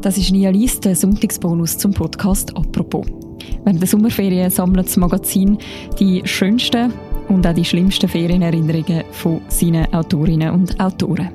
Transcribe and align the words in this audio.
Das 0.00 0.16
ist 0.16 0.30
Nia 0.30 0.50
Lies, 0.50 0.78
der 0.78 0.94
Sonntagsbonus 0.94 1.76
zum 1.76 1.92
Podcast 1.92 2.56
«Apropos». 2.56 3.04
Während 3.64 3.80
der 3.80 3.88
Sommerferien 3.88 4.48
sammelt 4.48 4.86
das 4.86 4.96
Magazin 4.96 5.58
die 5.98 6.22
schönsten 6.24 6.92
und 7.28 7.44
auch 7.44 7.52
die 7.52 7.64
schlimmsten 7.64 8.08
Ferienerinnerungen 8.08 9.02
von 9.10 9.40
seinen 9.48 9.92
Autorinnen 9.92 10.52
und 10.52 10.78
Autoren. 10.78 11.30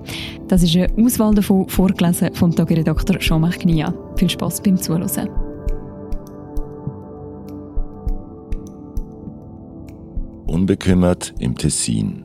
Das 0.48 0.64
ist 0.64 0.78
eine 0.78 0.88
Auswahl 0.98 1.36
davon, 1.36 1.68
vorgelesen 1.68 2.34
vom 2.34 2.56
Tagiredakteur 2.56 3.20
Jean-Marc 3.20 3.66
Nia. 3.66 3.94
Viel 4.16 4.30
Spass 4.30 4.62
beim 4.62 4.78
Zuhören. 4.78 5.30
Unbekümmert 10.48 11.34
im 11.40 11.58
Tessin 11.58 12.24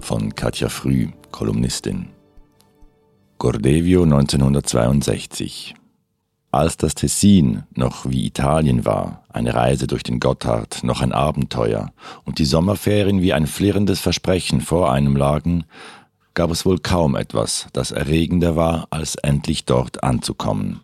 von 0.00 0.34
Katja 0.34 0.70
Früh, 0.70 1.08
Kolumnistin. 1.30 2.17
Gordevio 3.38 4.02
1962. 4.02 5.76
Als 6.50 6.76
das 6.76 6.96
Tessin 6.96 7.62
noch 7.72 8.10
wie 8.10 8.26
Italien 8.26 8.84
war, 8.84 9.22
eine 9.28 9.54
Reise 9.54 9.86
durch 9.86 10.02
den 10.02 10.18
Gotthard, 10.18 10.82
noch 10.82 11.02
ein 11.02 11.12
Abenteuer 11.12 11.92
und 12.24 12.40
die 12.40 12.44
Sommerferien 12.44 13.22
wie 13.22 13.32
ein 13.32 13.46
flirrendes 13.46 14.00
Versprechen 14.00 14.60
vor 14.60 14.90
einem 14.90 15.14
lagen, 15.14 15.62
gab 16.34 16.50
es 16.50 16.66
wohl 16.66 16.80
kaum 16.80 17.14
etwas, 17.14 17.68
das 17.72 17.92
erregender 17.92 18.56
war, 18.56 18.88
als 18.90 19.14
endlich 19.14 19.66
dort 19.66 20.02
anzukommen. 20.02 20.80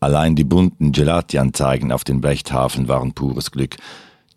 Allein 0.00 0.36
die 0.36 0.44
bunten 0.44 0.92
Gelati-Anzeigen 0.92 1.90
auf 1.90 2.04
den 2.04 2.20
Blechtafeln 2.20 2.86
waren 2.86 3.14
pures 3.14 3.50
Glück. 3.50 3.76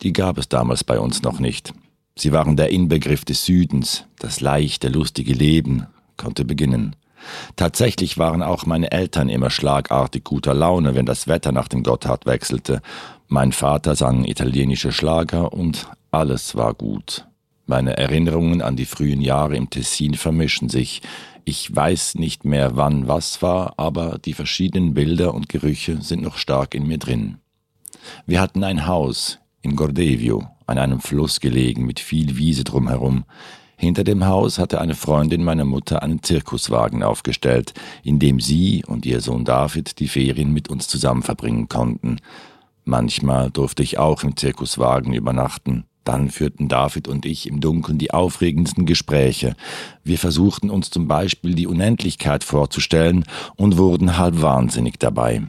Die 0.04 0.14
gab 0.14 0.38
es 0.38 0.48
damals 0.48 0.86
bei 0.86 0.98
uns 1.02 1.22
noch 1.22 1.42
nicht. 1.42 1.74
Sie 2.16 2.32
waren 2.32 2.56
der 2.56 2.70
Inbegriff 2.70 3.26
des 3.26 3.44
Südens, 3.44 4.06
das 4.20 4.40
leichte, 4.40 4.88
lustige 4.88 5.34
Leben, 5.34 5.88
konnte 6.18 6.46
beginnen. 6.46 6.96
Tatsächlich 7.56 8.18
waren 8.18 8.44
auch 8.44 8.66
meine 8.66 8.92
Eltern 8.92 9.30
immer 9.30 9.50
schlagartig 9.50 10.24
guter 10.24 10.54
Laune, 10.54 10.96
wenn 10.96 11.06
das 11.06 11.28
Wetter 11.28 11.52
nach 11.52 11.68
dem 11.68 11.84
Gotthard 11.84 12.26
wechselte. 12.26 12.82
Mein 13.28 13.52
Vater 13.52 13.96
sang 13.96 14.24
italienische 14.26 14.92
Schlager 14.92 15.54
und 15.54 15.88
alles 16.12 16.56
war 16.56 16.74
gut. 16.74 17.26
Meine 17.66 17.98
Erinnerungen 17.98 18.62
an 18.62 18.78
die 18.78 18.86
frühen 18.86 19.22
Jahre 19.22 19.58
im 19.58 19.70
Tessin 19.70 20.14
vermischen 20.14 20.70
sich. 20.70 21.02
Ich 21.44 21.74
weiß 21.76 22.16
nicht 22.16 22.46
mehr, 22.46 22.76
wann 22.76 23.08
was 23.08 23.42
war, 23.42 23.74
aber 23.78 24.20
die 24.24 24.34
verschiedenen 24.34 24.94
Bilder 24.94 25.34
und 25.34 25.50
Gerüche 25.50 26.02
sind 26.02 26.22
noch 26.22 26.38
stark 26.38 26.74
in 26.76 26.88
mir 26.88 26.98
drin. 26.98 27.38
Wir 28.26 28.40
hatten 28.40 28.64
ein 28.64 28.88
Haus 28.88 29.40
in 29.62 29.76
Gordevio, 29.76 30.48
an 30.66 30.78
einem 30.78 31.02
Fluss 31.02 31.40
gelegen 31.42 31.86
mit 31.86 32.00
viel 32.00 32.38
Wiese 32.38 32.64
drumherum. 32.64 33.26
Hinter 33.80 34.04
dem 34.04 34.26
Haus 34.26 34.58
hatte 34.58 34.82
eine 34.82 34.96
Freundin 34.96 35.44
meiner 35.44 35.64
Mutter 35.64 36.02
einen 36.02 36.24
Zirkuswagen 36.24 37.04
aufgestellt, 37.04 37.76
in 38.04 38.18
dem 38.18 38.40
sie 38.40 38.84
und 38.88 39.06
ihr 39.06 39.22
Sohn 39.22 39.46
David 39.46 40.00
die 40.00 40.08
Ferien 40.08 40.52
mit 40.52 40.68
uns 40.68 40.88
zusammen 40.88 41.22
verbringen 41.22 41.70
konnten. 41.70 42.18
Manchmal 42.86 43.52
durfte 43.52 43.84
ich 43.84 44.00
auch 44.00 44.24
im 44.24 44.36
Zirkuswagen 44.36 45.14
übernachten. 45.14 45.86
Dann 46.04 46.32
führten 46.32 46.70
David 46.70 47.08
und 47.08 47.26
ich 47.26 47.48
im 47.48 47.60
Dunkeln 47.60 48.00
die 48.00 48.12
aufregendsten 48.12 48.88
Gespräche. 48.88 49.56
Wir 50.04 50.18
versuchten 50.18 50.72
uns 50.72 50.90
zum 50.90 51.08
Beispiel 51.08 51.54
die 51.54 51.68
Unendlichkeit 51.68 52.44
vorzustellen 52.44 53.26
und 53.58 53.78
wurden 53.78 54.18
halb 54.18 54.42
wahnsinnig 54.42 54.98
dabei. 54.98 55.44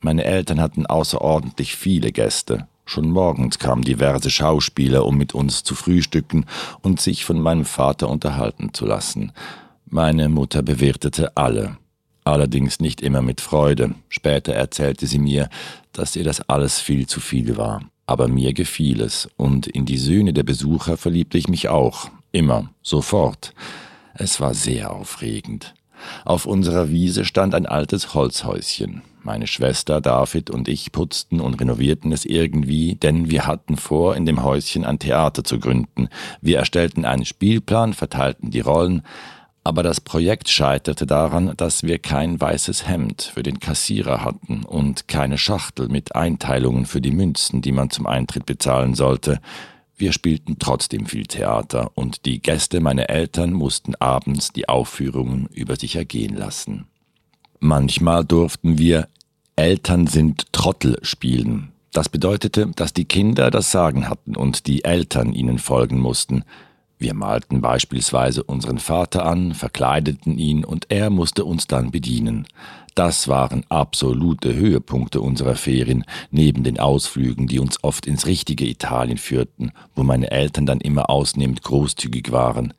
Meine 0.00 0.24
Eltern 0.24 0.60
hatten 0.60 0.86
außerordentlich 0.86 1.74
viele 1.74 2.12
Gäste. 2.12 2.68
Schon 2.90 3.10
morgens 3.10 3.60
kamen 3.60 3.82
diverse 3.82 4.30
Schauspieler, 4.30 5.06
um 5.06 5.16
mit 5.16 5.32
uns 5.32 5.62
zu 5.62 5.76
frühstücken 5.76 6.46
und 6.82 7.00
sich 7.00 7.24
von 7.24 7.40
meinem 7.40 7.64
Vater 7.64 8.08
unterhalten 8.08 8.74
zu 8.74 8.84
lassen. 8.84 9.30
Meine 9.86 10.28
Mutter 10.28 10.60
bewirtete 10.62 11.36
alle. 11.36 11.76
Allerdings 12.24 12.80
nicht 12.80 13.00
immer 13.00 13.22
mit 13.22 13.40
Freude. 13.40 13.94
Später 14.08 14.54
erzählte 14.54 15.06
sie 15.06 15.20
mir, 15.20 15.48
dass 15.92 16.16
ihr 16.16 16.24
das 16.24 16.40
alles 16.48 16.80
viel 16.80 17.06
zu 17.06 17.20
viel 17.20 17.56
war. 17.56 17.80
Aber 18.06 18.26
mir 18.26 18.52
gefiel 18.54 19.02
es, 19.02 19.28
und 19.36 19.68
in 19.68 19.86
die 19.86 19.98
Söhne 19.98 20.32
der 20.32 20.42
Besucher 20.42 20.96
verliebte 20.96 21.38
ich 21.38 21.46
mich 21.46 21.68
auch. 21.68 22.10
Immer, 22.32 22.70
sofort. 22.82 23.54
Es 24.14 24.40
war 24.40 24.52
sehr 24.52 24.90
aufregend. 24.90 25.74
Auf 26.24 26.46
unserer 26.46 26.90
Wiese 26.90 27.24
stand 27.24 27.54
ein 27.54 27.66
altes 27.66 28.14
Holzhäuschen. 28.14 29.02
Meine 29.22 29.46
Schwester, 29.46 30.00
David 30.00 30.50
und 30.50 30.66
ich 30.66 30.92
putzten 30.92 31.40
und 31.40 31.60
renovierten 31.60 32.10
es 32.12 32.24
irgendwie, 32.24 32.94
denn 32.94 33.30
wir 33.30 33.46
hatten 33.46 33.76
vor, 33.76 34.16
in 34.16 34.24
dem 34.24 34.42
Häuschen 34.42 34.84
ein 34.84 34.98
Theater 34.98 35.44
zu 35.44 35.58
gründen. 35.58 36.08
Wir 36.40 36.58
erstellten 36.58 37.04
einen 37.04 37.26
Spielplan, 37.26 37.92
verteilten 37.92 38.50
die 38.50 38.60
Rollen, 38.60 39.02
aber 39.62 39.82
das 39.82 40.00
Projekt 40.00 40.48
scheiterte 40.48 41.04
daran, 41.04 41.52
dass 41.56 41.82
wir 41.82 41.98
kein 41.98 42.40
weißes 42.40 42.88
Hemd 42.88 43.30
für 43.34 43.42
den 43.42 43.60
Kassierer 43.60 44.24
hatten 44.24 44.64
und 44.64 45.06
keine 45.06 45.36
Schachtel 45.36 45.88
mit 45.88 46.14
Einteilungen 46.16 46.86
für 46.86 47.02
die 47.02 47.10
Münzen, 47.10 47.60
die 47.60 47.72
man 47.72 47.90
zum 47.90 48.06
Eintritt 48.06 48.46
bezahlen 48.46 48.94
sollte. 48.94 49.38
Wir 50.00 50.14
spielten 50.14 50.56
trotzdem 50.58 51.04
viel 51.04 51.26
Theater 51.26 51.90
und 51.94 52.24
die 52.24 52.40
Gäste 52.40 52.80
meiner 52.80 53.10
Eltern 53.10 53.52
mussten 53.52 53.94
abends 53.96 54.50
die 54.50 54.66
Aufführungen 54.66 55.46
über 55.52 55.76
sich 55.76 55.94
ergehen 55.94 56.34
lassen. 56.34 56.86
Manchmal 57.58 58.24
durften 58.24 58.78
wir 58.78 59.08
Eltern 59.56 60.06
sind 60.06 60.54
Trottel 60.54 60.96
spielen. 61.02 61.72
Das 61.92 62.08
bedeutete, 62.08 62.68
dass 62.74 62.94
die 62.94 63.04
Kinder 63.04 63.50
das 63.50 63.72
Sagen 63.72 64.08
hatten 64.08 64.36
und 64.36 64.66
die 64.66 64.84
Eltern 64.84 65.34
ihnen 65.34 65.58
folgen 65.58 65.98
mussten. 65.98 66.44
Wir 67.00 67.14
malten 67.14 67.62
beispielsweise 67.62 68.42
unseren 68.42 68.78
Vater 68.78 69.24
an, 69.24 69.54
verkleideten 69.54 70.36
ihn 70.36 70.66
und 70.66 70.90
er 70.90 71.08
musste 71.08 71.46
uns 71.46 71.66
dann 71.66 71.90
bedienen. 71.90 72.46
Das 72.94 73.26
waren 73.26 73.64
absolute 73.70 74.54
Höhepunkte 74.54 75.22
unserer 75.22 75.54
Ferien, 75.54 76.04
neben 76.30 76.62
den 76.62 76.78
Ausflügen, 76.78 77.46
die 77.46 77.58
uns 77.58 77.82
oft 77.82 78.04
ins 78.04 78.26
richtige 78.26 78.68
Italien 78.68 79.16
führten, 79.16 79.72
wo 79.94 80.02
meine 80.02 80.30
Eltern 80.30 80.66
dann 80.66 80.82
immer 80.82 81.08
ausnehmend 81.08 81.62
großzügig 81.62 82.32
waren. 82.32 82.74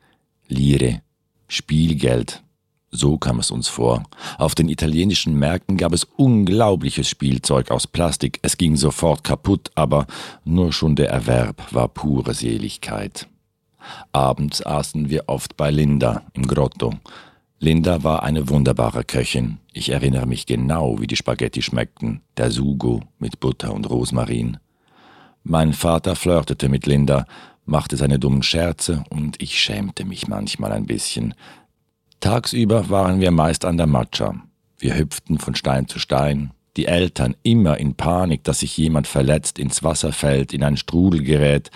Lire, 0.46 1.02
Spielgeld, 1.48 2.44
so 2.92 3.18
kam 3.18 3.40
es 3.40 3.50
uns 3.50 3.66
vor. 3.66 4.04
Auf 4.38 4.54
den 4.54 4.68
italienischen 4.68 5.36
Märkten 5.36 5.76
gab 5.76 5.92
es 5.92 6.04
unglaubliches 6.04 7.08
Spielzeug 7.08 7.72
aus 7.72 7.88
Plastik. 7.88 8.38
Es 8.42 8.56
ging 8.56 8.76
sofort 8.76 9.24
kaputt, 9.24 9.72
aber 9.74 10.06
nur 10.44 10.72
schon 10.72 10.94
der 10.94 11.10
Erwerb 11.10 11.72
war 11.72 11.88
pure 11.88 12.34
Seligkeit. 12.34 13.26
Abends 14.12 14.64
aßen 14.64 15.10
wir 15.10 15.24
oft 15.28 15.56
bei 15.56 15.70
Linda 15.70 16.22
im 16.34 16.46
Grotto. 16.46 16.94
Linda 17.58 18.02
war 18.02 18.24
eine 18.24 18.48
wunderbare 18.48 19.04
Köchin. 19.04 19.58
Ich 19.72 19.90
erinnere 19.90 20.26
mich 20.26 20.46
genau, 20.46 21.00
wie 21.00 21.06
die 21.06 21.16
Spaghetti 21.16 21.62
schmeckten. 21.62 22.20
Der 22.36 22.50
Sugo 22.50 23.02
mit 23.18 23.38
Butter 23.38 23.72
und 23.72 23.88
Rosmarin. 23.88 24.58
Mein 25.44 25.72
Vater 25.72 26.16
flirtete 26.16 26.68
mit 26.68 26.86
Linda, 26.86 27.26
machte 27.64 27.96
seine 27.96 28.18
dummen 28.18 28.42
Scherze 28.42 29.04
und 29.10 29.40
ich 29.40 29.60
schämte 29.60 30.04
mich 30.04 30.28
manchmal 30.28 30.72
ein 30.72 30.86
bisschen. 30.86 31.34
Tagsüber 32.20 32.90
waren 32.90 33.20
wir 33.20 33.30
meist 33.30 33.64
an 33.64 33.76
der 33.76 33.86
Matscha. 33.86 34.34
Wir 34.78 34.96
hüpften 34.96 35.38
von 35.38 35.54
Stein 35.54 35.86
zu 35.86 35.98
Stein, 35.98 36.52
die 36.76 36.86
Eltern 36.86 37.36
immer 37.42 37.78
in 37.78 37.94
Panik, 37.94 38.44
dass 38.44 38.60
sich 38.60 38.76
jemand 38.76 39.06
verletzt 39.06 39.58
ins 39.58 39.82
Wasser 39.82 40.12
fällt, 40.12 40.52
in 40.52 40.62
ein 40.64 40.76
Strudel 40.76 41.22
gerät, 41.22 41.70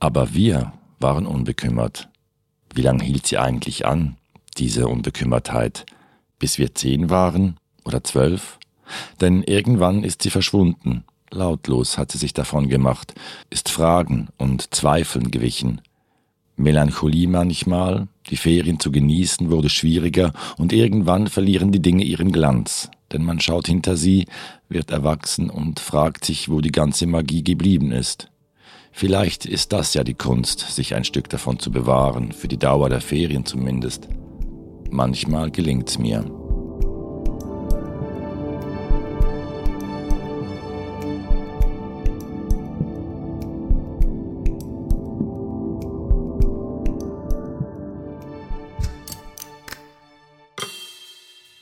aber 0.00 0.34
wir 0.34 0.72
waren 1.00 1.26
unbekümmert. 1.26 2.08
Wie 2.74 2.82
lang 2.82 3.00
hielt 3.00 3.26
sie 3.26 3.38
eigentlich 3.38 3.86
an, 3.86 4.16
diese 4.56 4.88
Unbekümmertheit? 4.88 5.86
Bis 6.38 6.58
wir 6.58 6.74
zehn 6.74 7.10
waren 7.10 7.56
oder 7.84 8.04
zwölf? 8.04 8.58
Denn 9.20 9.42
irgendwann 9.42 10.04
ist 10.04 10.22
sie 10.22 10.30
verschwunden. 10.30 11.04
Lautlos 11.30 11.98
hat 11.98 12.12
sie 12.12 12.18
sich 12.18 12.32
davon 12.32 12.68
gemacht, 12.68 13.14
ist 13.50 13.68
Fragen 13.68 14.28
und 14.38 14.74
Zweifeln 14.74 15.30
gewichen. 15.30 15.82
Melancholie 16.56 17.28
manchmal, 17.28 18.08
die 18.30 18.36
Ferien 18.36 18.80
zu 18.80 18.90
genießen 18.90 19.50
wurde 19.50 19.68
schwieriger 19.68 20.32
und 20.56 20.72
irgendwann 20.72 21.28
verlieren 21.28 21.70
die 21.70 21.82
Dinge 21.82 22.04
ihren 22.04 22.32
Glanz, 22.32 22.90
denn 23.12 23.24
man 23.24 23.40
schaut 23.40 23.68
hinter 23.68 23.96
sie, 23.96 24.26
wird 24.68 24.90
erwachsen 24.90 25.50
und 25.50 25.80
fragt 25.80 26.24
sich, 26.24 26.48
wo 26.48 26.60
die 26.60 26.72
ganze 26.72 27.06
Magie 27.06 27.44
geblieben 27.44 27.92
ist. 27.92 28.28
Vielleicht 28.98 29.46
ist 29.46 29.72
das 29.72 29.94
ja 29.94 30.02
die 30.02 30.14
Kunst, 30.14 30.58
sich 30.58 30.96
ein 30.96 31.04
Stück 31.04 31.28
davon 31.28 31.60
zu 31.60 31.70
bewahren, 31.70 32.32
für 32.32 32.48
die 32.48 32.56
Dauer 32.56 32.88
der 32.88 33.00
Ferien 33.00 33.46
zumindest. 33.46 34.08
Manchmal 34.90 35.52
gelingt's 35.52 35.98
mir. 35.98 36.24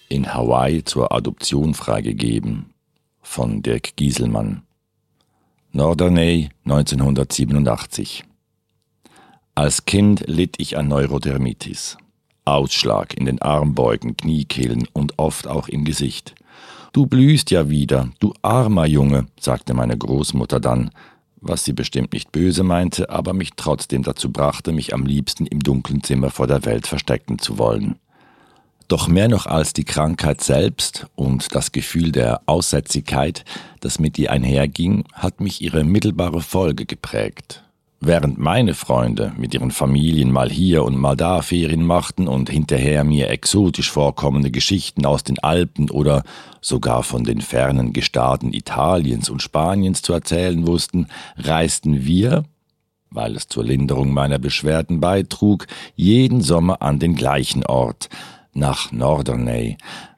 in 0.09 0.33
Hawaii 0.33 0.83
zur 0.85 1.13
Adoption 1.13 1.75
freigegeben 1.75 2.73
von 3.21 3.61
Dirk 3.61 3.97
Gieselmann. 3.97 4.66
Norderney 5.77 6.49
1987 6.65 8.25
Als 9.55 9.85
Kind 9.85 10.25
litt 10.27 10.55
ich 10.57 10.79
an 10.79 10.89
Neurodermitis. 10.89 11.99
Ausschlag 12.47 13.13
in 13.13 13.27
den 13.27 13.43
Armbeugen, 13.43 14.17
Kniekehlen 14.17 14.89
und 14.95 15.19
oft 15.19 15.47
auch 15.47 15.69
im 15.69 15.85
Gesicht. 15.85 16.35
Du 16.95 17.05
blühst 17.05 17.51
ja 17.51 17.69
wieder, 17.69 18.09
du 18.21 18.33
armer 18.41 18.87
Junge, 18.87 19.27
sagte 19.39 19.75
meine 19.75 19.99
Großmutter 19.99 20.61
dann, 20.61 20.93
was 21.43 21.67
sie 21.67 21.75
bestimmt 21.75 22.15
nicht 22.15 22.33
böse 22.33 22.63
meinte, 22.63 23.11
aber 23.11 23.35
mich 23.35 23.51
trotzdem 23.55 24.03
dazu 24.03 24.33
brachte, 24.33 24.73
mich 24.73 24.95
am 24.95 25.05
liebsten 25.05 25.45
im 25.45 25.61
dunklen 25.61 26.03
Zimmer 26.03 26.31
vor 26.31 26.47
der 26.47 26.65
Welt 26.65 26.87
verstecken 26.87 27.39
zu 27.39 27.59
wollen. 27.59 27.97
Doch 28.89 29.09
mehr 29.09 29.29
noch 29.29 29.47
als 29.47 29.73
die 29.73 29.85
Krankheit 29.85 30.41
selbst 30.41 31.07
und 31.17 31.55
das 31.55 31.73
Gefühl 31.73 32.13
der 32.13 32.43
Aussätzigkeit, 32.47 33.45
das 33.81 33.99
mit 33.99 34.17
ihr 34.19 34.31
einherging, 34.31 35.05
hat 35.13 35.41
mich 35.41 35.61
ihre 35.61 35.83
mittelbare 35.83 36.41
Folge 36.41 36.87
geprägt. 36.87 37.65
Während 37.99 38.39
meine 38.39 38.75
Freunde 38.75 39.33
mit 39.37 39.55
ihren 39.55 39.73
Familien 39.73 40.31
mal 40.31 40.51
hier 40.51 40.85
und 40.85 40.97
mal 40.97 41.17
da 41.17 41.43
Ferien 41.43 41.85
machten 41.85 42.29
und 42.29 42.49
hinterher 42.51 43.03
mir 43.03 43.31
exotisch 43.31 43.91
vorkommende 43.91 44.51
Geschichten 44.53 45.05
aus 45.07 45.25
den 45.25 45.39
Alpen 45.41 45.91
oder 45.91 46.23
sogar 46.61 47.03
von 47.03 47.25
den 47.25 47.41
fernen 47.41 47.93
Gestaden 47.93 48.53
Italiens 48.53 49.31
und 49.31 49.43
Spaniens 49.43 50.03
zu 50.03 50.13
erzählen 50.13 50.67
wussten, 50.67 51.09
reisten 51.39 52.05
wir, 52.05 52.45
weil 53.11 53.35
es 53.35 53.49
zur 53.49 53.65
Linderung 53.65 54.13
meiner 54.13 54.39
Beschwerden 54.39 55.01
beitrug, 55.01 55.67
jeden 55.97 56.43
Sommer 56.43 56.83
an 56.83 56.99
den 56.99 57.15
gleichen 57.15 57.65
Ort, 57.65 58.11
nach 58.57 58.91
Norderney, 58.91 59.77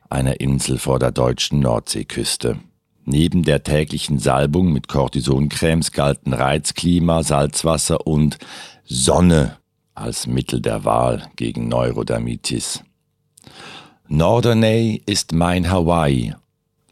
einer 0.09 0.41
Insel 0.41 0.79
vor 0.79 0.99
der 0.99 1.11
deutschen 1.11 1.61
Nordseeküste. 1.61 2.59
Neben 3.05 3.43
der 3.43 3.63
täglichen 3.63 4.19
Salbung 4.19 4.73
mit 4.73 4.89
Cortisoncremes 4.89 5.93
galten 5.93 6.33
Reizklima, 6.33 7.23
Salzwasser 7.23 8.07
und 8.07 8.39
Sonne 8.85 9.57
als 9.95 10.27
Mittel 10.27 10.61
der 10.61 10.85
Wahl 10.85 11.29
gegen 11.37 11.69
Neurodermitis. 11.69 12.83
Norderney 14.09 15.03
ist 15.07 15.33
mein 15.33 15.71
Hawaii. 15.71 16.35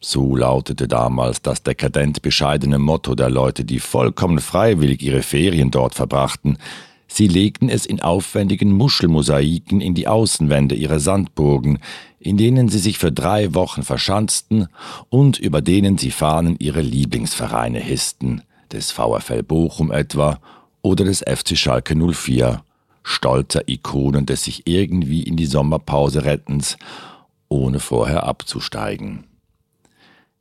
So 0.00 0.36
lautete 0.36 0.88
damals 0.88 1.40
das 1.42 1.62
dekadent 1.62 2.22
bescheidene 2.22 2.78
Motto 2.78 3.14
der 3.14 3.30
Leute, 3.30 3.64
die 3.64 3.80
vollkommen 3.80 4.38
freiwillig 4.38 5.02
ihre 5.02 5.22
Ferien 5.22 5.70
dort 5.70 5.94
verbrachten, 5.94 6.58
Sie 7.16 7.28
legten 7.28 7.70
es 7.70 7.86
in 7.86 8.02
aufwendigen 8.02 8.72
Muschelmosaiken 8.72 9.80
in 9.80 9.94
die 9.94 10.06
Außenwände 10.06 10.74
ihrer 10.74 11.00
Sandburgen, 11.00 11.78
in 12.18 12.36
denen 12.36 12.68
sie 12.68 12.78
sich 12.78 12.98
für 12.98 13.10
drei 13.10 13.54
Wochen 13.54 13.84
verschanzten 13.84 14.68
und 15.08 15.38
über 15.38 15.62
denen 15.62 15.96
sie 15.96 16.10
Fahnen 16.10 16.56
ihrer 16.58 16.82
Lieblingsvereine 16.82 17.80
hissten, 17.80 18.42
des 18.70 18.90
VfL 18.90 19.42
Bochum 19.42 19.90
etwa 19.90 20.40
oder 20.82 21.06
des 21.06 21.20
FC 21.20 21.56
Schalke 21.56 21.96
04, 21.96 22.62
stolzer 23.02 23.66
Ikonen 23.66 24.26
des 24.26 24.44
sich 24.44 24.66
irgendwie 24.66 25.22
in 25.22 25.38
die 25.38 25.46
Sommerpause 25.46 26.26
rettens, 26.26 26.76
ohne 27.48 27.80
vorher 27.80 28.24
abzusteigen. 28.24 29.24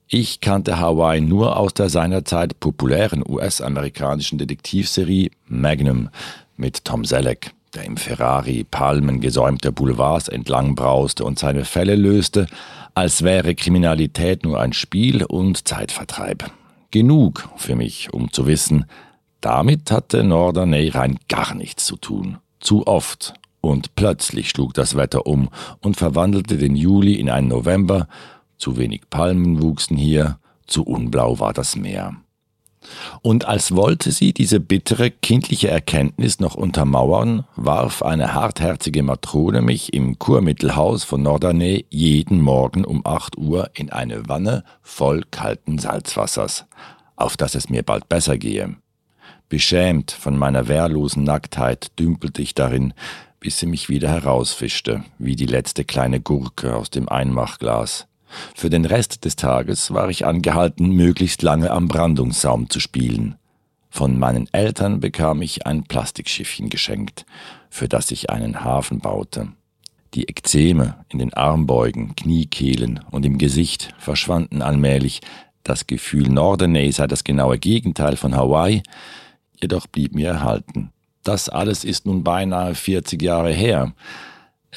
Ich 0.07 0.41
kannte 0.41 0.77
Hawaii 0.77 1.21
nur 1.21 1.57
aus 1.57 1.73
der 1.73 1.89
seinerzeit 1.89 2.59
populären 2.59 3.23
US-amerikanischen 3.25 4.37
Detektivserie 4.37 5.31
Magnum, 5.47 6.09
mit 6.57 6.85
Tom 6.85 7.05
Selleck, 7.05 7.53
der 7.73 7.85
im 7.85 7.97
Ferrari 7.97 8.65
palmengesäumter 8.69 9.71
Boulevards 9.71 10.27
entlang 10.27 10.75
brauste 10.75 11.25
und 11.25 11.39
seine 11.39 11.65
Fälle 11.65 11.95
löste, 11.95 12.47
als 12.93 13.23
wäre 13.23 13.55
Kriminalität 13.55 14.43
nur 14.43 14.59
ein 14.59 14.73
Spiel 14.73 15.23
und 15.23 15.67
Zeitvertreib. 15.67 16.51
Genug 16.91 17.49
für 17.57 17.75
mich, 17.75 18.13
um 18.13 18.31
zu 18.31 18.47
wissen, 18.47 18.85
damit 19.41 19.91
hatte 19.91 20.23
Norderney 20.23 20.89
rein 20.89 21.19
gar 21.27 21.53
nichts 21.53 21.85
zu 21.85 21.97
tun. 21.97 22.37
Zu 22.59 22.87
oft. 22.87 23.33
Und 23.61 23.95
plötzlich 23.95 24.49
schlug 24.49 24.73
das 24.73 24.95
Wetter 24.95 25.27
um 25.27 25.49
und 25.81 25.97
verwandelte 25.97 26.57
den 26.57 26.75
Juli 26.75 27.15
in 27.15 27.29
einen 27.29 27.47
November. 27.47 28.07
Zu 28.57 28.77
wenig 28.77 29.09
Palmen 29.09 29.61
wuchsen 29.61 29.97
hier, 29.97 30.39
zu 30.67 30.83
unblau 30.83 31.39
war 31.39 31.53
das 31.53 31.75
Meer. 31.75 32.15
Und 33.21 33.45
als 33.45 33.75
wollte 33.75 34.11
sie 34.11 34.33
diese 34.33 34.59
bittere 34.59 35.11
kindliche 35.11 35.69
Erkenntnis 35.69 36.39
noch 36.39 36.55
untermauern, 36.55 37.45
warf 37.55 38.01
eine 38.01 38.33
hartherzige 38.33 39.03
Matrone 39.03 39.61
mich 39.61 39.93
im 39.93 40.19
Kurmittelhaus 40.19 41.03
von 41.03 41.21
Norderney 41.21 41.85
jeden 41.89 42.41
Morgen 42.41 42.85
um 42.85 43.05
acht 43.05 43.37
Uhr 43.37 43.69
in 43.73 43.91
eine 43.91 44.27
Wanne 44.27 44.63
voll 44.81 45.23
kalten 45.31 45.79
Salzwassers, 45.79 46.65
auf 47.15 47.37
dass 47.37 47.55
es 47.55 47.69
mir 47.69 47.83
bald 47.83 48.09
besser 48.09 48.37
gehe. 48.37 48.75
Beschämt 49.49 50.11
von 50.11 50.37
meiner 50.37 50.67
wehrlosen 50.67 51.23
Nacktheit 51.23 51.91
dümpelte 51.99 52.41
ich 52.41 52.55
darin, 52.55 52.93
bis 53.39 53.59
sie 53.59 53.67
mich 53.67 53.89
wieder 53.89 54.09
herausfischte, 54.09 55.03
wie 55.19 55.35
die 55.35 55.45
letzte 55.45 55.85
kleine 55.85 56.19
Gurke 56.19 56.75
aus 56.75 56.89
dem 56.89 57.07
Einmachglas. 57.07 58.07
Für 58.55 58.69
den 58.69 58.85
Rest 58.85 59.25
des 59.25 59.35
Tages 59.35 59.93
war 59.93 60.09
ich 60.09 60.25
angehalten, 60.25 60.89
möglichst 60.89 61.41
lange 61.41 61.71
am 61.71 61.87
Brandungssaum 61.87 62.69
zu 62.69 62.79
spielen. 62.79 63.35
Von 63.89 64.19
meinen 64.19 64.49
Eltern 64.51 64.99
bekam 64.99 65.41
ich 65.41 65.65
ein 65.65 65.83
Plastikschiffchen 65.83 66.69
geschenkt, 66.69 67.25
für 67.69 67.87
das 67.87 68.11
ich 68.11 68.29
einen 68.29 68.63
Hafen 68.63 68.99
baute. 68.99 69.49
Die 70.13 70.27
Ekzeme 70.27 71.05
in 71.09 71.19
den 71.19 71.33
Armbeugen, 71.33 72.15
Kniekehlen 72.15 72.99
und 73.11 73.25
im 73.25 73.37
Gesicht 73.37 73.93
verschwanden 73.97 74.61
allmählich. 74.61 75.21
Das 75.63 75.87
Gefühl, 75.87 76.29
Norderney 76.29 76.91
sei 76.91 77.07
das 77.07 77.23
genaue 77.23 77.57
Gegenteil 77.57 78.17
von 78.17 78.35
Hawaii, 78.35 78.83
jedoch 79.61 79.87
blieb 79.87 80.13
mir 80.13 80.29
erhalten. 80.29 80.91
Das 81.23 81.49
alles 81.49 81.83
ist 81.83 82.05
nun 82.05 82.23
beinahe 82.23 82.75
40 82.75 83.21
Jahre 83.21 83.51
her. 83.51 83.93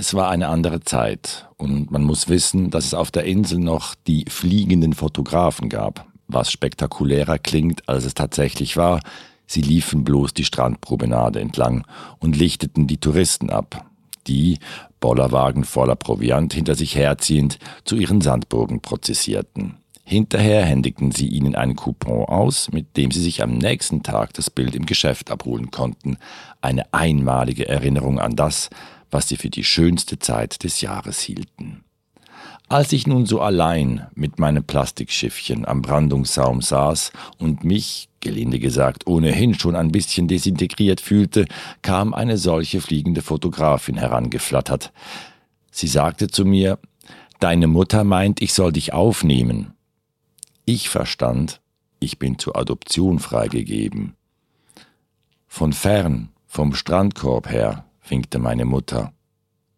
Es 0.01 0.15
war 0.15 0.31
eine 0.31 0.47
andere 0.47 0.79
Zeit 0.79 1.49
und 1.57 1.91
man 1.91 2.05
muss 2.05 2.29
wissen, 2.29 2.71
dass 2.71 2.85
es 2.85 2.95
auf 2.95 3.11
der 3.11 3.25
Insel 3.25 3.59
noch 3.59 3.97
die 4.07 4.27
fliegenden 4.29 4.93
Fotografen 4.93 5.69
gab, 5.69 6.07
was 6.29 6.53
spektakulärer 6.53 7.41
klingt, 7.41 7.89
als 7.89 8.05
es 8.05 8.15
tatsächlich 8.15 8.77
war. 8.77 9.01
Sie 9.49 9.61
liefen 9.61 10.05
bloß 10.05 10.35
die 10.35 10.45
Strandpromenade 10.45 11.41
entlang 11.41 11.85
und 12.21 12.37
lichteten 12.37 12.87
die 12.87 12.99
Touristen 12.99 13.51
ab, 13.51 13.87
die, 14.29 14.61
Bollerwagen 15.01 15.65
voller 15.65 15.97
Proviant 15.97 16.55
hinter 16.55 16.77
sich 16.77 16.95
herziehend, 16.95 17.59
zu 17.85 17.97
ihren 17.97 18.21
Sandburgen 18.21 18.81
prozessierten. 18.81 19.79
Hinterher 20.05 20.65
händigten 20.65 21.11
sie 21.11 21.27
ihnen 21.27 21.57
einen 21.57 21.75
Coupon 21.75 22.25
aus, 22.25 22.71
mit 22.71 22.97
dem 22.97 23.11
sie 23.11 23.21
sich 23.21 23.43
am 23.43 23.59
nächsten 23.59 24.05
Tag 24.05 24.33
das 24.35 24.49
Bild 24.49 24.77
im 24.77 24.87
Geschäft 24.87 25.31
abholen 25.33 25.73
konnten. 25.73 26.19
Eine 26.61 26.93
einmalige 26.95 27.69
Erinnerung 27.69 28.19
an 28.21 28.37
das, 28.37 28.71
was 29.11 29.29
sie 29.29 29.37
für 29.37 29.51
die 29.51 29.65
schönste 29.65 30.19
Zeit 30.19 30.65
des 30.65 30.81
Jahres 30.81 31.21
hielten. 31.21 31.85
Als 32.69 32.93
ich 32.93 33.07
nun 33.07 33.25
so 33.25 33.41
allein 33.41 34.09
mit 34.15 34.39
meinem 34.39 34.63
Plastikschiffchen 34.63 35.67
am 35.67 35.81
Brandungssaum 35.81 36.61
saß 36.61 37.13
und 37.39 37.65
mich, 37.65 38.11
gelinde 38.21 38.59
gesagt, 38.59 39.07
ohnehin 39.07 39.59
schon 39.59 39.75
ein 39.75 39.91
bisschen 39.91 40.29
desintegriert 40.29 41.01
fühlte, 41.01 41.47
kam 41.81 42.13
eine 42.13 42.37
solche 42.37 42.83
fliegende 42.83 43.23
Fotografin 43.23 43.97
herangeflattert. 43.97 44.93
Sie 45.71 45.87
sagte 45.87 46.29
zu 46.29 46.45
mir, 46.45 46.79
Deine 47.41 47.69
Mutter 47.69 48.03
meint, 48.03 48.43
ich 48.43 48.53
soll 48.53 48.73
dich 48.73 48.93
aufnehmen. 48.93 49.73
Ich 50.65 50.89
verstand, 50.89 51.61
ich 52.01 52.19
bin 52.19 52.39
zur 52.39 52.57
Adoption 52.57 53.21
freigegeben. 53.21 54.15
Von 55.47 55.73
fern, 55.73 56.31
vom 56.47 56.75
Strandkorb 56.75 57.49
her, 57.49 57.85
winkte 58.11 58.39
meine 58.39 58.65
Mutter. 58.65 59.13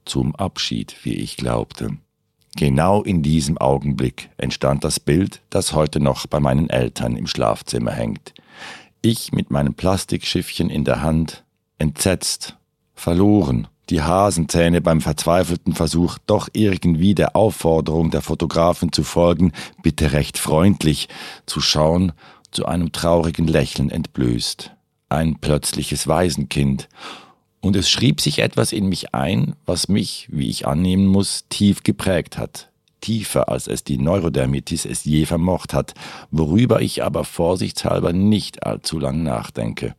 Zum 0.05 0.35
Abschied, 0.35 0.97
wie 1.03 1.15
ich 1.15 1.37
glaubte. 1.37 1.97
Genau 2.57 3.03
in 3.03 3.23
diesem 3.23 3.59
Augenblick 3.59 4.31
entstand 4.37 4.83
das 4.85 4.99
Bild, 4.99 5.41
das 5.51 5.73
heute 5.73 6.01
noch 6.01 6.27
bei 6.27 6.41
meinen 6.41 6.69
Eltern 6.69 7.17
im 7.17 7.27
Schlafzimmer 7.27 7.93
hängt. 7.93 8.35
Ich 9.03 9.33
mit 9.33 9.51
meinem 9.51 9.75
Plastikschiffchen 9.75 10.69
in 10.69 10.85
der 10.85 11.03
Hand, 11.03 11.45
entsetzt, 11.79 12.57
verloren, 12.95 13.69
die 13.89 14.03
Hasenzähne 14.03 14.81
beim 14.81 15.01
verzweifelten 15.01 15.75
Versuch, 15.75 16.19
doch 16.27 16.49
irgendwie 16.53 17.15
der 17.15 17.35
Aufforderung 17.35 18.11
der 18.11 18.23
Fotografen 18.23 18.93
zu 18.93 19.03
folgen, 19.03 19.53
bitte 19.83 20.13
recht 20.13 20.39
freundlich 20.39 21.09
zu 21.47 21.61
schauen, 21.61 22.13
zu 22.51 22.67
einem 22.67 22.93
traurigen 22.93 23.47
Lächeln 23.47 23.91
entblößt. 23.91 24.73
Ein 25.09 25.37
plötzliches 25.41 26.07
Waisenkind 26.07 26.89
und 27.61 27.76
es 27.76 27.90
schrieb 27.90 28.21
sich 28.21 28.38
etwas 28.38 28.73
in 28.73 28.88
mich 28.88 29.14
ein, 29.14 29.55
was 29.67 29.88
mich, 29.88 30.29
wie 30.31 30.49
ich 30.49 30.67
annehmen 30.67 31.07
muss, 31.07 31.45
tief 31.49 31.83
geprägt 31.83 32.38
hat. 32.38 32.71
Tiefer, 33.00 33.49
als 33.49 33.67
es 33.67 33.85
die 33.85 33.99
Neurodermitis 33.99 34.85
es 34.85 35.05
je 35.05 35.26
vermocht 35.26 35.73
hat, 35.73 35.95
worüber 36.31 36.81
ich 36.81 37.02
aber 37.02 37.25
vorsichtshalber 37.25 38.12
nicht 38.12 38.64
allzu 38.64 38.99
lang 38.99 39.23
nachdenke. 39.23 39.95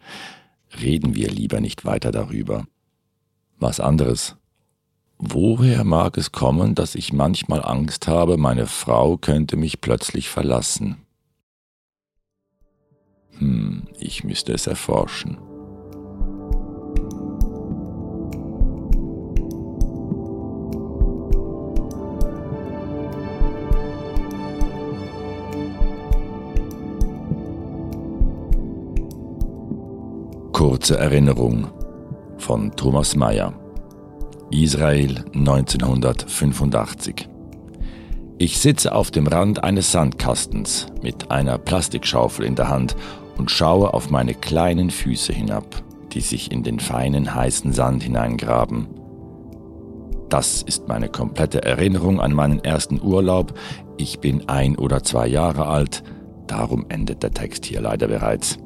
Reden 0.82 1.16
wir 1.16 1.30
lieber 1.30 1.60
nicht 1.60 1.84
weiter 1.86 2.12
darüber. 2.12 2.66
Was 3.60 3.80
anderes. 3.80 4.36
Woher 5.18 5.84
mag 5.84 6.18
es 6.18 6.32
kommen, 6.32 6.74
dass 6.74 6.96
ich 6.96 7.14
manchmal 7.14 7.64
Angst 7.64 8.08
habe, 8.08 8.38
meine 8.38 8.66
Frau 8.66 9.18
könnte 9.18 9.56
mich 9.56 9.82
plötzlich 9.82 10.30
verlassen? 10.30 10.98
Hm, 13.38 13.88
ich 14.00 14.24
müsste 14.24 14.54
es 14.54 14.66
erforschen. 14.66 15.38
Kurze 30.82 30.98
Erinnerung 30.98 31.68
von 32.40 32.76
Thomas 32.76 33.16
Mayer. 33.16 33.54
Israel 34.50 35.24
1985. 35.36 37.30
Ich 38.40 38.58
sitze 38.58 38.96
auf 38.96 39.12
dem 39.12 39.28
Rand 39.28 39.64
eines 39.64 39.92
Sandkastens 39.92 40.88
mit 41.04 41.30
einer 41.30 41.60
Plastikschaufel 41.60 42.46
in 42.46 42.56
der 42.56 42.70
Hand 42.70 42.96
und 43.38 43.52
schaue 43.52 43.94
auf 43.94 44.10
meine 44.10 44.34
kleinen 44.34 44.90
Füße 44.90 45.32
hinab, 45.32 45.84
die 46.14 46.22
sich 46.22 46.52
in 46.52 46.64
den 46.64 46.80
feinen 46.80 47.36
heißen 47.36 47.74
Sand 47.74 48.02
hineingraben. 48.02 48.88
Das 50.30 50.64
ist 50.64 50.88
meine 50.88 51.10
komplette 51.10 51.62
Erinnerung 51.62 52.20
an 52.20 52.34
meinen 52.34 52.64
ersten 52.64 53.00
Urlaub. 53.00 53.54
Ich 53.98 54.20
bin 54.20 54.50
ein 54.50 54.76
oder 54.80 55.04
zwei 55.04 55.28
Jahre 55.28 55.68
alt, 55.68 56.02
darum 56.48 56.88
endet 56.90 57.22
der 57.22 57.36
Text 57.36 57.68
hier 57.68 57.82
leider 57.82 58.08
bereits. 58.08 58.58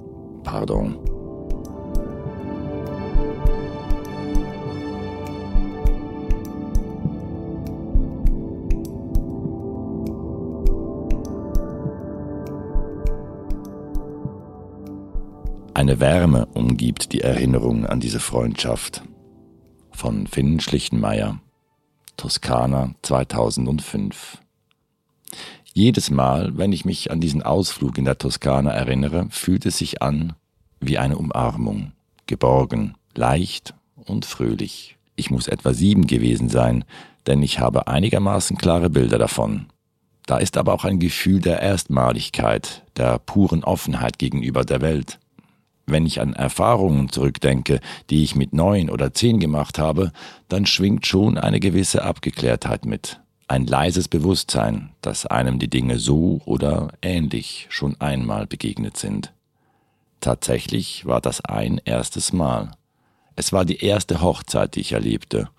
Pardon. 0.46 1.15
Eine 15.76 16.00
Wärme 16.00 16.46
umgibt 16.46 17.12
die 17.12 17.20
Erinnerung 17.20 17.86
an 17.86 18.00
diese 18.00 18.22
Freundschaft. 18.22 19.04
Von 19.92 20.26
Finn 20.26 20.62
Schlichtenmeier, 20.62 21.42
Toskana 22.16 22.96
2005. 23.02 24.38
Jedes 25.74 26.10
Mal, 26.10 26.58
wenn 26.58 26.72
ich 26.72 26.86
mich 26.86 27.12
an 27.12 27.20
diesen 27.20 27.44
Ausflug 27.44 27.98
in 27.98 28.06
der 28.06 28.18
Toskana 28.18 28.72
erinnere, 28.72 29.28
fühlt 29.32 29.66
es 29.66 29.78
sich 29.78 30.02
an 30.02 30.32
wie 30.80 30.98
eine 30.98 31.18
Umarmung, 31.18 31.92
geborgen, 32.26 32.96
leicht 33.14 33.74
und 33.96 34.24
fröhlich. 34.24 34.96
Ich 35.18 35.30
muss 35.30 35.50
etwa 35.50 35.74
sieben 35.74 36.08
gewesen 36.08 36.48
sein, 36.48 36.86
denn 37.28 37.44
ich 37.44 37.60
habe 37.60 37.90
einigermaßen 37.90 38.58
klare 38.58 38.90
Bilder 38.90 39.18
davon. 39.18 39.66
Da 40.26 40.38
ist 40.38 40.56
aber 40.56 40.74
auch 40.74 40.86
ein 40.86 41.00
Gefühl 41.00 41.42
der 41.42 41.62
Erstmaligkeit, 41.62 42.86
der 42.96 43.20
puren 43.20 43.66
Offenheit 43.66 44.20
gegenüber 44.20 44.64
der 44.64 44.80
Welt. 44.80 45.20
Wenn 45.88 46.06
ich 46.06 46.20
an 46.20 46.34
Erfahrungen 46.34 47.10
zurückdenke, 47.10 47.80
die 48.10 48.24
ich 48.24 48.36
mit 48.36 48.54
neun 48.54 48.90
oder 48.90 49.14
zehn 49.14 49.40
gemacht 49.40 49.78
habe, 49.78 50.12
dann 50.50 50.66
schwingt 50.66 51.06
schon 51.06 51.38
eine 51.38 51.60
gewisse 51.60 52.04
Abgeklärtheit 52.04 52.86
mit. 52.86 53.20
Ein 53.48 53.68
leises 53.68 54.08
Bewusstsein, 54.08 54.90
dass 55.02 55.28
einem 55.28 55.60
die 55.60 55.70
Dinge 55.70 56.00
so 56.00 56.42
oder 56.46 56.94
ähnlich 57.04 57.68
schon 57.70 58.00
einmal 58.02 58.48
begegnet 58.48 58.98
sind. 58.98 59.32
Tatsächlich 60.20 61.06
war 61.06 61.22
das 61.22 61.42
ein 61.42 61.80
erstes 61.86 62.34
Mal. 62.34 62.72
Es 63.36 63.54
war 63.54 63.66
die 63.66 63.84
erste 63.84 64.22
Hochzeit, 64.22 64.76
die 64.76 64.80
ich 64.80 64.94
erlebte. 64.94 65.50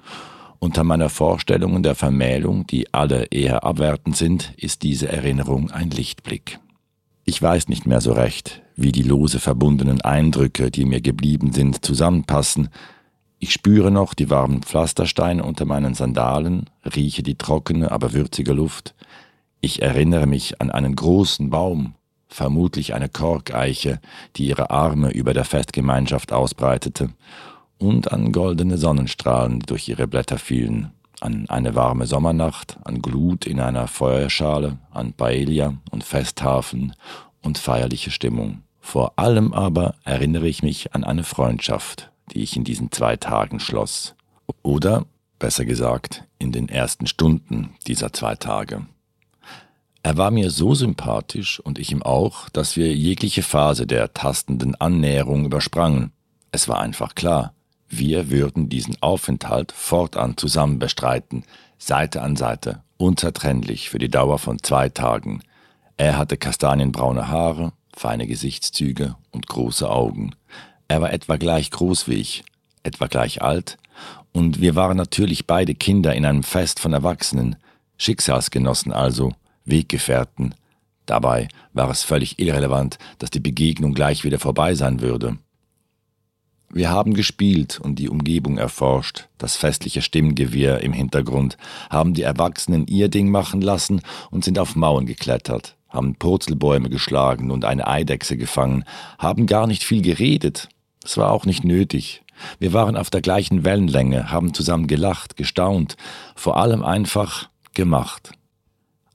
Unter 0.59 0.83
meiner 0.83 1.11
Vorstellungen 1.11 1.85
der 1.85 1.95
Vermählung, 1.95 2.67
die 2.67 2.93
alle 2.93 3.27
eher 3.27 3.63
abwertend 3.63 4.17
sind, 4.17 4.53
ist 4.57 4.83
diese 4.83 5.09
Erinnerung 5.09 5.71
ein 5.71 5.91
Lichtblick. 5.91 6.59
Ich 7.29 7.43
weiß 7.43 7.69
nicht 7.69 7.87
mehr 7.87 8.01
so 8.01 8.13
recht, 8.13 8.63
wie 8.77 8.93
die 8.93 9.03
lose 9.03 9.41
verbundenen 9.41 10.01
Eindrücke, 10.01 10.71
die 10.71 10.85
mir 10.85 11.01
geblieben 11.01 11.53
sind, 11.53 11.85
zusammenpassen. 11.85 12.69
Ich 13.41 13.53
spüre 13.53 13.91
noch 13.91 14.15
die 14.15 14.31
warmen 14.31 14.63
Pflastersteine 14.63 15.43
unter 15.43 15.65
meinen 15.65 15.95
Sandalen, 15.95 16.71
rieche 16.95 17.25
die 17.25 17.35
trockene, 17.35 17.91
aber 17.91 18.13
würzige 18.13 18.53
Luft. 18.53 18.95
Ich 19.61 19.83
erinnere 19.83 20.29
mich 20.29 20.61
an 20.61 20.71
einen 20.71 20.95
großen 20.95 21.51
Baum, 21.51 21.95
vermutlich 22.29 22.95
eine 22.95 23.09
Korkeiche, 23.09 24.01
die 24.37 24.47
ihre 24.47 24.71
Arme 24.71 25.11
über 25.11 25.35
der 25.35 25.45
Festgemeinschaft 25.45 26.33
ausbreitete, 26.33 27.11
und 27.79 28.13
an 28.13 28.31
goldene 28.31 28.79
Sonnenstrahlen, 28.79 29.59
die 29.59 29.67
durch 29.67 29.89
ihre 29.89 30.07
Blätter 30.07 30.39
fielen, 30.39 30.93
an 31.21 31.49
eine 31.49 31.75
warme 31.75 32.07
Sommernacht, 32.07 32.79
an 32.85 33.03
Glut 33.03 33.47
in 33.47 33.61
einer 33.61 33.89
Feuerschale, 33.89 34.79
an 34.91 35.13
Paella 35.13 35.75
und 35.91 36.05
Festhafen 36.05 36.95
und 37.43 37.59
feierliche 37.59 38.11
Stimmung. 38.11 38.63
Vor 38.81 39.19
allem 39.19 39.53
aber 39.53 39.95
erinnere 40.05 40.47
ich 40.49 40.63
mich 40.63 40.95
an 40.95 41.05
eine 41.05 41.25
Freundschaft, 41.25 42.11
die 42.33 42.43
ich 42.43 42.57
in 42.57 42.65
diesen 42.65 42.93
zwei 42.93 43.17
Tagen 43.17 43.61
schloss. 43.61 44.15
Oder, 44.63 45.07
besser 45.39 45.65
gesagt, 45.65 46.25
in 46.39 46.53
den 46.53 46.69
ersten 46.69 47.07
Stunden 47.07 47.75
dieser 47.87 48.13
zwei 48.13 48.37
Tage. 48.37 48.87
Er 50.03 50.17
war 50.17 50.31
mir 50.31 50.53
so 50.53 50.73
sympathisch 50.73 51.59
und 51.59 51.81
ich 51.81 51.91
ihm 51.91 52.05
auch, 52.05 52.49
dass 52.51 52.77
wir 52.77 52.95
jegliche 52.95 53.43
Phase 53.43 53.89
der 53.89 54.15
tastenden 54.15 54.77
Annäherung 54.77 55.45
übersprangen. 55.45 56.13
Es 56.53 56.69
war 56.69 56.79
einfach 56.79 57.17
klar, 57.17 57.55
wir 57.89 58.31
würden 58.31 58.69
diesen 58.69 59.01
Aufenthalt 59.01 59.73
fortan 59.73 60.37
zusammen 60.37 60.79
bestreiten, 60.79 61.45
Seite 61.79 62.23
an 62.23 62.37
Seite, 62.37 62.83
unzertrennlich 62.97 63.91
für 63.91 63.99
die 63.99 64.09
Dauer 64.09 64.39
von 64.39 64.63
zwei 64.63 64.89
Tagen. 64.89 65.41
Er 65.97 66.19
hatte 66.19 66.37
kastanienbraune 66.37 67.29
Haare, 67.29 67.73
feine 67.95 68.27
Gesichtszüge 68.27 69.17
und 69.31 69.47
große 69.47 69.89
Augen. 69.89 70.35
Er 70.89 71.01
war 71.01 71.13
etwa 71.13 71.37
gleich 71.37 71.71
groß 71.71 72.09
wie 72.09 72.15
ich, 72.15 72.45
etwa 72.83 73.07
gleich 73.07 73.43
alt, 73.43 73.79
und 74.33 74.61
wir 74.61 74.75
waren 74.75 74.99
natürlich 74.99 75.47
beide 75.47 75.75
Kinder 75.75 76.15
in 76.15 76.27
einem 76.27 76.43
Fest 76.43 76.79
von 76.79 76.93
Erwachsenen, 76.93 77.57
Schicksalsgenossen 77.97 78.93
also, 78.93 79.33
Weggefährten. 79.65 80.55
Dabei 81.07 81.49
war 81.73 81.89
es 81.89 82.03
völlig 82.03 82.39
irrelevant, 82.39 82.99
dass 83.19 83.31
die 83.31 83.41
Begegnung 83.41 83.95
gleich 83.95 84.25
wieder 84.25 84.39
vorbei 84.39 84.75
sein 84.75 85.01
würde. 85.01 85.39
Wir 86.69 86.91
haben 86.91 87.15
gespielt 87.15 87.81
und 87.81 87.99
die 87.99 88.09
Umgebung 88.09 88.59
erforscht, 88.59 89.29
das 89.39 89.57
festliche 89.57 90.03
Stimmgewirr 90.03 90.81
im 90.81 90.93
Hintergrund, 90.93 91.57
haben 91.91 92.13
die 92.13 92.23
Erwachsenen 92.23 92.87
ihr 92.87 93.09
Ding 93.09 93.31
machen 93.31 93.61
lassen 93.61 94.03
und 94.31 94.45
sind 94.45 94.59
auf 94.59 94.77
Mauern 94.77 95.07
geklettert 95.07 95.77
haben 95.97 96.15
Purzelbäume 96.15 96.91
geschlagen 96.91 97.51
und 97.51 97.65
eine 97.65 97.87
Eidechse 97.89 98.37
gefangen, 98.37 98.85
haben 99.19 99.47
gar 99.47 99.67
nicht 99.67 99.83
viel 99.83 100.03
geredet. 100.03 100.69
Es 101.03 101.17
war 101.17 101.33
auch 101.33 101.47
nicht 101.47 101.65
nötig. 101.65 102.23
Wir 102.59 102.73
waren 102.73 102.97
auf 102.97 103.09
der 103.09 103.23
gleichen 103.23 103.65
Wellenlänge, 103.65 104.31
haben 104.31 104.53
zusammen 104.53 104.87
gelacht, 104.87 105.37
gestaunt, 105.37 105.97
vor 106.35 106.59
allem 106.59 106.85
einfach 106.85 107.49
gemacht. 107.73 108.33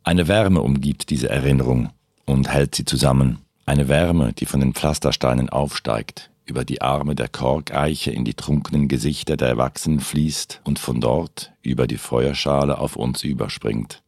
Eine 0.03 0.27
Wärme 0.27 0.62
umgibt 0.62 1.12
diese 1.12 1.29
Erinnerung 1.29 1.89
und 2.25 2.50
hält 2.50 2.74
sie 2.74 2.86
zusammen. 2.86 3.39
Eine 3.65 3.88
Wärme, 3.88 4.34
die 4.34 4.48
von 4.48 4.60
den 4.60 4.74
Pflastersteinen 4.74 5.50
aufsteigt, 5.50 6.30
über 6.45 6.65
die 6.65 6.81
Arme 6.81 7.15
der 7.15 7.29
Korkeiche 7.29 8.12
in 8.12 8.25
die 8.25 8.33
trunkenen 8.33 8.88
Gesichter 8.88 9.38
der 9.38 9.50
Erwachsenen 9.50 10.00
fließt 10.00 10.62
und 10.63 10.79
von 10.79 11.00
dort 11.00 11.53
über 11.62 11.88
die 11.88 11.98
Feuerschale 11.98 12.77
auf 12.77 12.95
uns 12.95 13.24
überspringt. 13.24 14.01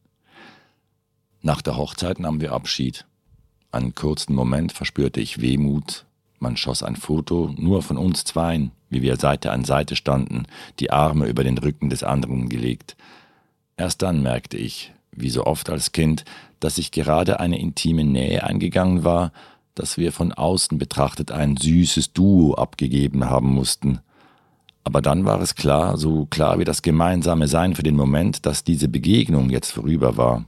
Nach 1.42 1.62
der 1.62 1.76
Hochzeit 1.76 2.18
nahmen 2.18 2.40
wir 2.40 2.52
Abschied. 2.52 3.06
Einen 3.70 3.94
kurzen 3.94 4.34
Moment 4.34 4.72
verspürte 4.72 5.20
ich 5.20 5.40
Wehmut. 5.40 6.06
Man 6.38 6.56
schoss 6.56 6.82
ein 6.82 6.96
Foto 6.96 7.52
nur 7.56 7.82
von 7.82 7.96
uns 7.96 8.24
zweien, 8.24 8.72
wie 8.88 9.02
wir 9.02 9.16
Seite 9.16 9.50
an 9.50 9.64
Seite 9.64 9.96
standen, 9.96 10.46
die 10.78 10.90
Arme 10.90 11.26
über 11.26 11.44
den 11.44 11.58
Rücken 11.58 11.90
des 11.90 12.02
anderen 12.02 12.48
gelegt. 12.48 12.96
Erst 13.76 14.02
dann 14.02 14.22
merkte 14.22 14.56
ich, 14.56 14.92
wie 15.12 15.30
so 15.30 15.44
oft 15.44 15.70
als 15.70 15.92
Kind, 15.92 16.24
dass 16.60 16.78
ich 16.78 16.92
gerade 16.92 17.40
eine 17.40 17.58
intime 17.58 18.04
Nähe 18.04 18.44
eingegangen 18.44 19.04
war, 19.04 19.32
dass 19.74 19.98
wir 19.98 20.12
von 20.12 20.32
außen 20.32 20.78
betrachtet 20.78 21.32
ein 21.32 21.56
süßes 21.56 22.12
Duo 22.12 22.54
abgegeben 22.54 23.28
haben 23.28 23.52
mussten. 23.52 24.00
Aber 24.84 25.00
dann 25.00 25.24
war 25.24 25.40
es 25.40 25.54
klar, 25.54 25.96
so 25.96 26.26
klar 26.26 26.58
wie 26.58 26.64
das 26.64 26.82
gemeinsame 26.82 27.48
Sein 27.48 27.74
für 27.74 27.82
den 27.82 27.96
Moment, 27.96 28.46
dass 28.46 28.64
diese 28.64 28.88
Begegnung 28.88 29.50
jetzt 29.50 29.72
vorüber 29.72 30.16
war 30.16 30.44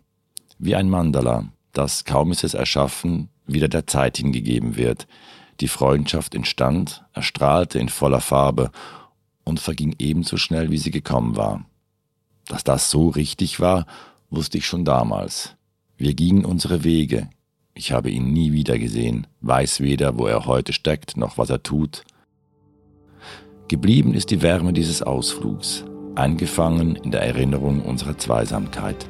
wie 0.59 0.75
ein 0.75 0.89
Mandala, 0.89 1.49
das, 1.73 2.05
kaum 2.05 2.33
ist 2.33 2.45
es 2.45 2.55
erschaffen, 2.55 3.29
wieder 3.47 3.69
der 3.69 3.87
Zeit 3.87 4.17
hingegeben 4.17 4.77
wird. 4.77 5.07
Die 5.61 5.69
Freundschaft 5.69 6.35
entstand, 6.35 7.05
erstrahlte 7.13 7.79
in 7.79 7.89
voller 7.89 8.21
Farbe 8.21 8.71
und 9.45 9.61
verging 9.61 9.95
ebenso 9.99 10.37
schnell, 10.37 10.71
wie 10.71 10.79
sie 10.79 10.91
gekommen 10.91 11.37
war. 11.37 11.65
Dass 12.47 12.65
das 12.65 12.91
so 12.91 13.09
richtig 13.09 13.61
war, 13.61 13.87
wusste 14.31 14.59
ich 14.59 14.67
schon 14.67 14.85
damals. 14.85 15.57
Wir 15.97 16.15
gingen 16.15 16.45
unsere 16.45 16.85
Wege. 16.85 17.29
Ich 17.79 17.93
habe 17.93 18.09
ihn 18.09 18.33
nie 18.33 18.53
wieder 18.53 18.79
gesehen, 18.79 19.27
weiß 19.43 19.81
weder, 19.81 20.17
wo 20.17 20.27
er 20.27 20.47
heute 20.47 20.73
steckt, 20.73 21.19
noch 21.19 21.37
was 21.37 21.51
er 21.51 21.63
tut. 21.63 22.05
Geblieben 23.69 24.15
ist 24.15 24.31
die 24.31 24.41
Wärme 24.41 24.73
dieses 24.73 25.03
Ausflugs, 25.03 25.85
eingefangen 26.15 26.97
in 26.97 27.11
der 27.11 27.21
Erinnerung 27.21 27.83
unserer 27.83 28.17
Zweisamkeit. 28.17 29.07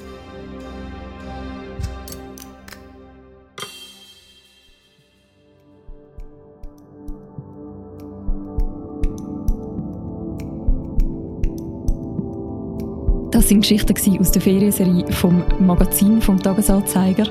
Das 13.30 13.48
sind 13.48 13.60
Geschichten 13.60 14.18
aus 14.18 14.32
der 14.32 14.42
Ferienserie 14.42 15.12
vom 15.12 15.44
Magazin 15.60 16.20
vom 16.20 16.42
Tagesanzeiger. 16.42 17.28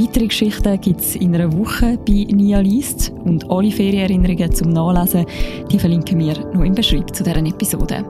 Weitere 0.00 0.28
Geschichten 0.28 0.80
gibt 0.80 1.00
es 1.00 1.16
in 1.16 1.34
einer 1.34 1.52
Woche 1.52 1.98
bei 2.06 2.24
Nia 2.30 2.60
Liest 2.60 3.12
und 3.24 3.50
alle 3.50 3.72
Ferienerinnerungen 3.72 4.54
zum 4.54 4.70
Nachlesen, 4.70 5.26
die 5.72 5.78
verlinken 5.78 6.20
wir 6.20 6.38
noch 6.54 6.62
im 6.62 6.72
Beschreibung 6.72 7.12
zu 7.12 7.24
dieser 7.24 7.44
Episode. 7.44 8.04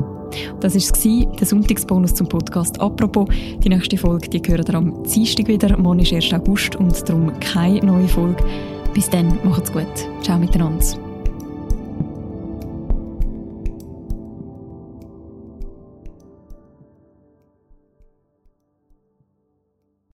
Das 0.60 0.74
war 0.74 1.34
der 1.34 1.46
Sonntagsbonus 1.46 2.12
zum 2.12 2.28
Podcast 2.28 2.78
«Apropos». 2.78 3.30
Die 3.64 3.70
nächste 3.70 3.96
Folge 3.96 4.28
die 4.28 4.42
gehört 4.42 4.68
am 4.74 5.02
Dienstag 5.04 5.48
wieder. 5.48 5.78
Morgen 5.78 6.00
ist 6.00 6.12
1. 6.12 6.30
August 6.34 6.76
und 6.76 7.08
darum 7.08 7.32
keine 7.40 7.82
neue 7.86 8.08
Folge. 8.08 8.44
Bis 8.92 9.08
dann, 9.08 9.38
macht's 9.42 9.72
gut. 9.72 9.86
Ciao 10.20 10.38
miteinander. 10.38 11.07